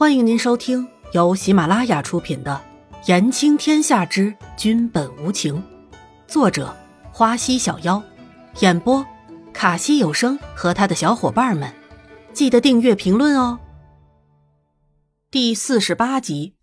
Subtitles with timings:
[0.00, 2.58] 欢迎您收听由喜马拉雅出品的
[3.06, 5.56] 《言情天下之君本无情》，
[6.26, 6.74] 作者
[7.12, 8.02] 花溪小妖，
[8.60, 9.04] 演播
[9.52, 11.70] 卡西有声和他的小伙伴们。
[12.32, 13.60] 记得订阅、评论哦。
[15.30, 16.54] 第四十八集，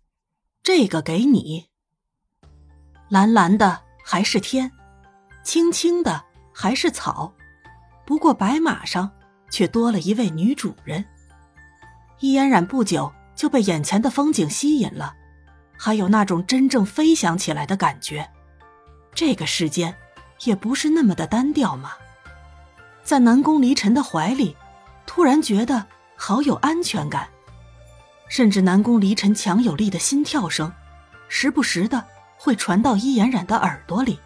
[0.64, 1.66] 这个给你。
[3.08, 4.72] 蓝蓝的还是天，
[5.44, 7.32] 青青的还是草，
[8.04, 9.08] 不过白马上
[9.48, 11.04] 却多了一位女主人。
[12.18, 13.12] 易嫣然不久。
[13.38, 15.14] 就被眼前的风景吸引了，
[15.76, 18.28] 还有那种真正飞翔起来的感觉。
[19.14, 19.94] 这个世间
[20.42, 21.92] 也不是那么的单调嘛。
[23.04, 24.56] 在南宫离尘的怀里，
[25.06, 27.28] 突然觉得好有安全感，
[28.28, 30.72] 甚至南宫离尘强有力的心跳声，
[31.28, 32.04] 时不时的
[32.36, 34.18] 会传到伊嫣然的耳朵里。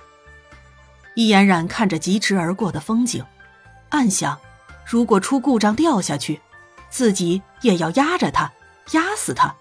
[1.15, 3.23] 伊嫣然看着疾驰而过的风景，
[3.91, 4.39] 暗想：
[4.87, 6.41] 如果出故障掉下去，
[6.89, 8.51] 自己也要压着他。
[8.93, 9.55] 压死他！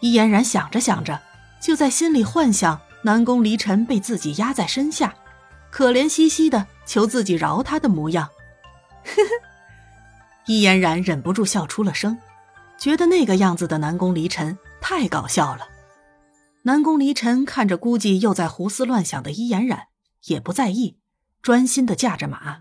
[0.00, 1.20] 伊嫣然想着想着，
[1.60, 5.14] 就在心里幻想南宫离尘被自己压在身下，
[5.70, 8.28] 可怜兮兮的求自己饶他的模样。
[9.04, 9.30] 呵呵，
[10.46, 12.18] 伊嫣然忍不住笑出了声，
[12.78, 15.68] 觉得那个样子的南宫离尘太搞笑了。
[16.62, 19.86] 南宫离尘看着估计又在胡思乱想的伊嫣然，
[20.24, 20.98] 也不在意，
[21.40, 22.58] 专心的驾着马。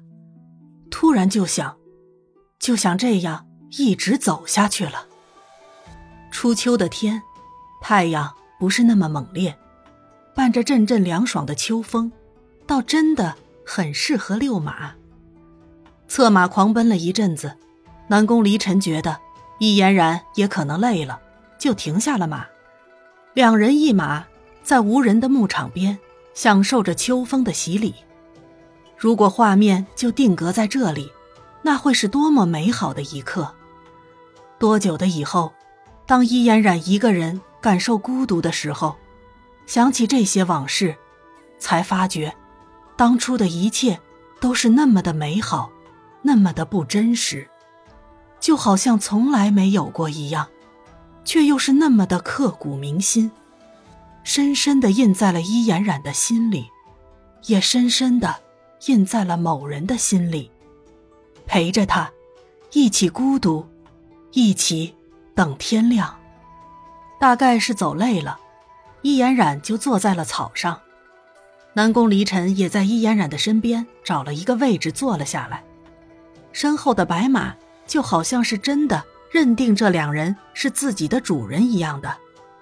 [0.92, 1.78] 突然就想，
[2.60, 5.08] 就想这样一直走下去了。
[6.46, 7.24] 初秋的天，
[7.82, 9.58] 太阳不是那么猛烈，
[10.36, 12.12] 伴着阵阵凉爽的秋风，
[12.68, 13.34] 倒真的
[13.66, 14.94] 很适合遛马。
[16.08, 17.58] 策马狂奔了一阵子，
[18.10, 19.18] 南宫离尘觉得
[19.58, 21.20] 易嫣然也可能累了，
[21.58, 22.46] 就停下了马。
[23.34, 24.28] 两人一马
[24.62, 25.98] 在无人的牧场边，
[26.36, 27.96] 享受着秋风的洗礼。
[28.96, 31.12] 如果画面就定格在这里，
[31.64, 33.52] 那会是多么美好的一刻！
[34.60, 35.52] 多久的以后？
[36.08, 38.96] 当伊嫣然一个人感受孤独的时候，
[39.66, 40.96] 想起这些往事，
[41.58, 42.36] 才发觉，
[42.96, 44.00] 当初的一切
[44.40, 45.72] 都是那么的美好，
[46.22, 47.50] 那么的不真实，
[48.40, 50.48] 就好像从来没有过一样，
[51.24, 53.32] 却又是那么的刻骨铭心，
[54.24, 56.70] 深深的印在了伊嫣然的心里，
[57.48, 58.36] 也深深的
[58.86, 60.52] 印在了某人的心里，
[61.48, 62.12] 陪着他，
[62.74, 63.66] 一起孤独，
[64.32, 64.94] 一起。
[65.36, 66.18] 等天亮，
[67.20, 68.40] 大概是走累了，
[69.02, 70.80] 易言染就坐在了草上。
[71.74, 75.62] 南宫离尘也在易言染的身边找了一个位置坐了下来，
[76.54, 77.54] 身后的白马
[77.86, 82.16] 就好像是真的认定这两人是自己的主人一样的，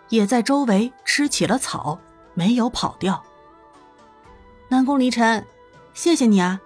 [0.10, 2.00] 也在周围吃起了草，
[2.34, 3.24] 没有跑掉。
[4.68, 5.46] 南宫离尘，
[5.94, 6.60] 谢谢你啊，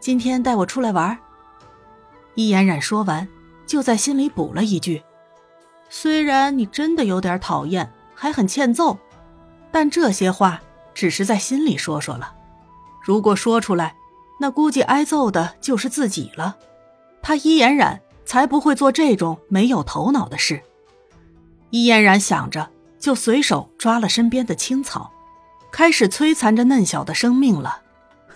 [0.00, 1.18] 今天带我出来玩。
[2.34, 3.28] 易言染说完，
[3.66, 5.02] 就在心里补了一句。
[5.92, 8.96] 虽然你真的有点讨厌，还很欠揍，
[9.72, 10.62] 但这些话
[10.94, 12.32] 只是在心里说说了。
[13.02, 13.96] 如果说出来，
[14.38, 16.56] 那估计挨揍的就是自己了。
[17.20, 20.62] 他伊嫣然才不会做这种没有头脑的事。
[21.70, 22.70] 伊嫣然想着，
[23.00, 25.10] 就随手抓了身边的青草，
[25.72, 27.82] 开始摧残着嫩小的生命了。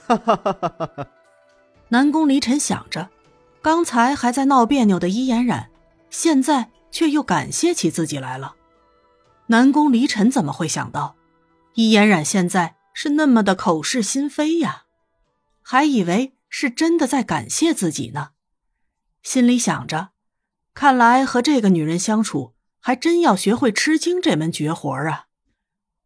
[0.06, 1.06] 哈哈哈哈哈！
[1.88, 3.09] 南宫离尘想着，
[3.62, 5.69] 刚才还在闹别扭的伊嫣然，
[6.10, 6.71] 现在。
[6.94, 8.55] 却又感谢起自己来了。
[9.49, 11.16] 南宫离尘怎么会想到，
[11.75, 14.84] 伊嫣然现在是那么的口是心非呀？
[15.60, 18.28] 还以为是真的在感谢自己呢。
[19.25, 20.10] 心里想着，
[20.72, 25.27] 看来和这个女人相处，还真要学会吃惊这门绝活啊！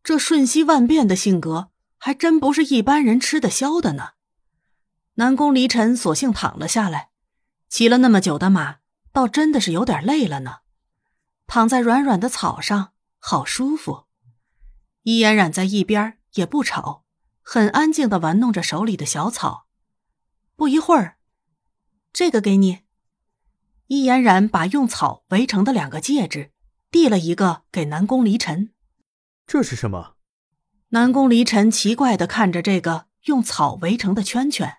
[0.03, 4.13] 这瞬息万变的性格，还真不是一般人吃得消的呢。
[5.17, 7.11] 南宫离尘索性躺了下来，
[7.69, 8.77] 骑了那么久的马，
[9.13, 10.61] 倒真的是有点累了呢。
[11.49, 14.05] 躺在软软的草上，好舒服。
[15.03, 17.05] 伊嫣然在一边也不吵，
[17.41, 19.67] 很安静的玩弄着手里的小草。
[20.55, 21.17] 不一会儿，
[22.13, 22.81] 这个给你。
[23.87, 26.53] 伊嫣然把用草围成的两个戒指
[26.91, 28.75] 递了一个给南宫离尘。
[29.47, 30.17] 这是什么？
[30.91, 34.78] 南宫离尘奇怪的看着这个用草围成的圈圈。